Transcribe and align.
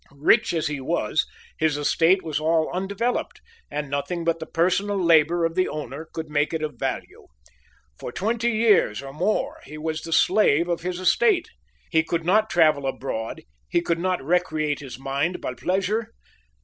Rich 0.13 0.51
as 0.55 0.65
he 0.65 0.81
was, 0.81 1.27
his 1.59 1.77
estate 1.77 2.23
was 2.23 2.39
all 2.39 2.71
undeveloped, 2.73 3.39
and 3.69 3.87
nothing 3.87 4.23
but 4.23 4.39
the 4.39 4.47
personal 4.47 4.97
labor 4.97 5.45
of 5.45 5.53
the 5.53 5.67
owner 5.67 6.07
could 6.11 6.27
make 6.27 6.55
it 6.55 6.63
of 6.63 6.79
value. 6.79 7.27
For 7.99 8.11
twenty 8.11 8.49
years 8.51 9.03
or 9.03 9.13
more 9.13 9.59
he 9.63 9.77
was 9.77 10.01
the 10.01 10.11
slave 10.11 10.67
of 10.67 10.81
his 10.81 10.99
estate. 10.99 11.51
He 11.91 12.01
could 12.01 12.25
not 12.25 12.49
travel 12.49 12.87
abroad; 12.87 13.43
he 13.69 13.81
could 13.81 13.99
not 13.99 14.25
recreate 14.25 14.79
his 14.79 14.97
mind 14.97 15.39
by 15.39 15.53
pleasure. 15.53 16.07